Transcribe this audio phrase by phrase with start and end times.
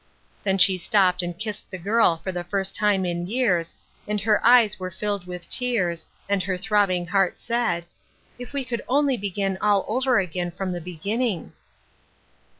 [0.41, 3.75] Then she stooped and kissed the girl for the first time in years,
[4.07, 7.85] and her eyes were filled with tears, and her throbbing heart said,"
[8.39, 11.53] If we could only begin all over again from the beginning